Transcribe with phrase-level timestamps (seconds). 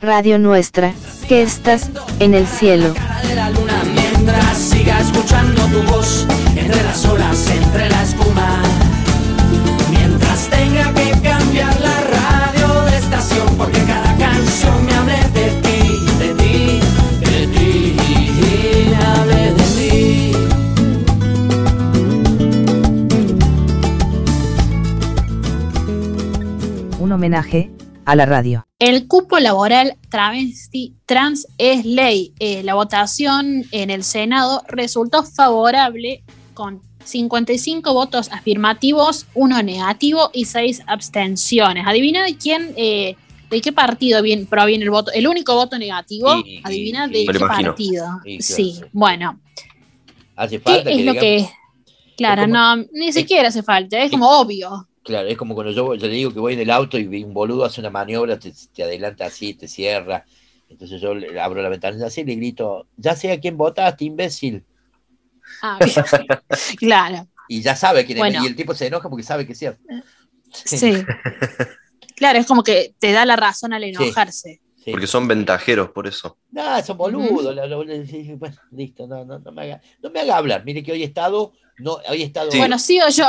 [0.00, 0.94] Radio Nuestra,
[1.26, 1.90] que estás
[2.20, 2.94] en el cielo.
[3.92, 6.24] mientras siga escuchando tu voz
[6.54, 8.62] entre las olas, entre la espuma.
[9.90, 15.98] Mientras tenga que cambiar la radio de estación porque cada canción me hable de ti,
[16.20, 16.80] de ti,
[17.24, 17.96] de ti,
[18.90, 20.32] me hable de ti.
[27.00, 27.72] Un homenaje
[28.08, 28.66] a la radio.
[28.78, 32.32] El cupo laboral travesti trans es ley.
[32.38, 36.22] Eh, la votación en el Senado resultó favorable
[36.54, 41.86] con 55 votos afirmativos, uno negativo y seis abstenciones.
[41.86, 43.16] Adivina de quién, eh,
[43.50, 45.12] de qué partido viene, proviene el voto.
[45.12, 48.06] El único voto negativo, Y- adivina y- de qué partido.
[48.24, 48.90] Y, Sí, claro.
[48.94, 49.40] bueno.
[50.34, 51.48] Hace ¿Qué falta es que lo digamos- que
[52.16, 54.87] Claro, como- no, ni siquiera hace falta, es como obvio.
[55.08, 57.24] Claro, es como cuando yo, yo le digo que voy en el auto y vi
[57.24, 60.26] un boludo hace una maniobra, te, te adelanta así, te cierra.
[60.68, 64.04] Entonces yo le abro la ventana así y le grito, ya sé a quién votaste,
[64.04, 64.66] imbécil.
[65.62, 65.78] Ah,
[66.78, 68.38] claro, Y ya sabe quién Bueno.
[68.40, 68.44] es.
[68.44, 69.82] Y el tipo se enoja porque sabe que es cierto.
[70.52, 70.92] sí.
[72.14, 74.60] Claro, es como que te da la razón al enojarse.
[74.76, 74.90] Sí.
[74.90, 76.36] Porque son ventajeros, por eso.
[76.50, 77.56] No, son boludos.
[78.38, 80.64] bueno, listo, no, no, no me haga, no me haga hablar.
[80.66, 82.50] Mire que hoy he estado, no, he estado.
[82.50, 82.58] Sí.
[82.58, 83.26] Bueno, sigo yo.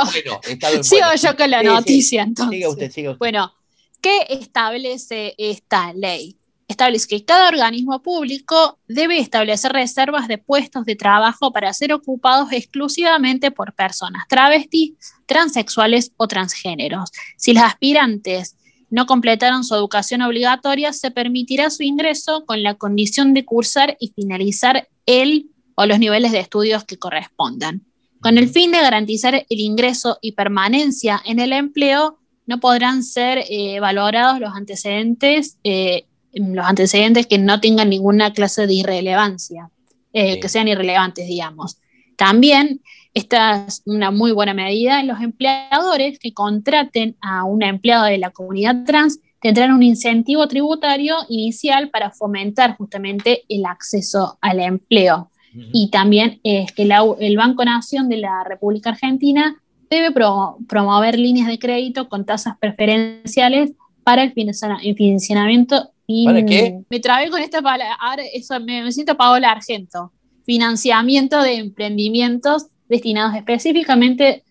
[0.60, 1.72] bueno, Sigo yo con la Sí, sí.
[1.72, 2.56] noticia, entonces.
[2.58, 3.18] Siga usted, siga usted.
[3.18, 3.52] Bueno,
[4.00, 6.36] ¿qué establece esta ley?
[6.68, 12.52] Establece que cada organismo público debe establecer reservas de puestos de trabajo para ser ocupados
[12.52, 14.92] exclusivamente por personas travestis,
[15.26, 17.10] transexuales o transgéneros.
[17.36, 18.56] Si los aspirantes
[18.88, 24.12] no completaron su educación obligatoria, se permitirá su ingreso con la condición de cursar y
[24.14, 27.82] finalizar el o los niveles de estudios que correspondan.
[28.20, 33.44] Con el fin de garantizar el ingreso y permanencia en el empleo, no podrán ser
[33.48, 39.70] eh, valorados los antecedentes, eh, los antecedentes que no tengan ninguna clase de irrelevancia,
[40.12, 40.40] eh, Sí.
[40.40, 41.78] que sean irrelevantes, digamos.
[42.16, 42.80] También
[43.14, 45.02] esta es una muy buena medida.
[45.02, 51.16] Los empleadores que contraten a una empleada de la comunidad trans tendrán un incentivo tributario
[51.28, 55.30] inicial para fomentar justamente el acceso al empleo.
[55.72, 59.56] Y también es que la- el Banco Nación de la República Argentina
[59.90, 63.72] debe pro- promover líneas de crédito con tasas preferenciales
[64.04, 65.90] para el financiamiento.
[66.06, 66.80] fin- ¿Para qué?
[66.90, 70.12] Me trabé con esta palabra, ahora eso, me, me siento Paola Argento.
[70.44, 74.42] Financiamiento de emprendimientos destinados específicamente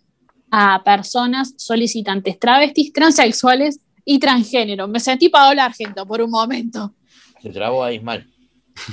[0.51, 4.87] a personas solicitantes travestis, transexuales y transgénero.
[4.87, 6.93] Me sentí Paola Argento por un momento.
[7.41, 8.25] Se trabó a Ismael.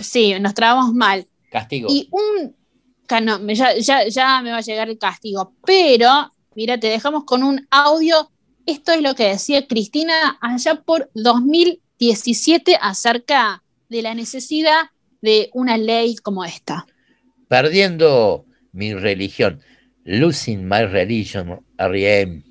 [0.00, 1.27] Sí, nos trabamos mal.
[1.56, 1.89] Castigo.
[1.91, 2.55] Y un.
[3.25, 5.55] no, ya, ya, ya me va a llegar el castigo.
[5.65, 8.31] Pero, mira, te dejamos con un audio.
[8.67, 14.91] Esto es lo que decía Cristina allá por 2017 acerca de la necesidad
[15.22, 16.87] de una ley como esta.
[17.49, 19.61] Perdiendo mi religión.
[20.05, 22.43] Losing my religion, R.E.M.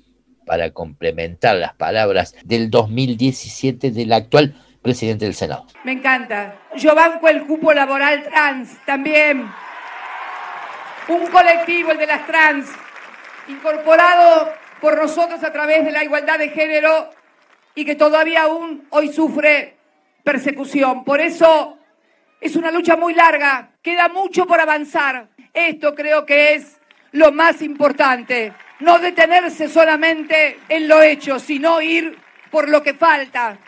[0.46, 4.54] Para complementar las palabras del 2017 del actual
[4.86, 5.66] presidente del Senado.
[5.82, 6.54] Me encanta.
[6.76, 9.50] Yo banco el cupo laboral trans también.
[11.08, 12.68] Un colectivo, el de las trans,
[13.48, 17.10] incorporado por nosotros a través de la igualdad de género
[17.74, 19.76] y que todavía aún hoy sufre
[20.22, 21.02] persecución.
[21.02, 21.78] Por eso
[22.40, 25.28] es una lucha muy larga, queda mucho por avanzar.
[25.52, 26.80] Esto creo que es
[27.10, 28.52] lo más importante.
[28.78, 32.16] No detenerse solamente en lo hecho, sino ir
[32.52, 33.58] por lo que falta.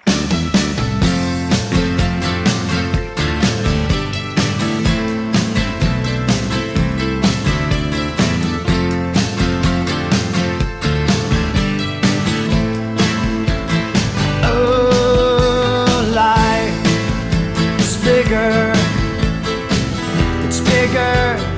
[20.88, 21.57] maker